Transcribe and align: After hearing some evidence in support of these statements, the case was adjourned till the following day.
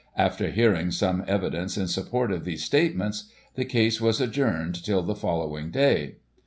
After 0.17 0.49
hearing 0.49 0.89
some 0.89 1.23
evidence 1.27 1.77
in 1.77 1.87
support 1.87 2.31
of 2.31 2.43
these 2.43 2.63
statements, 2.63 3.25
the 3.53 3.65
case 3.65 4.01
was 4.01 4.19
adjourned 4.19 4.83
till 4.83 5.03
the 5.03 5.13
following 5.13 5.69
day. 5.69 6.15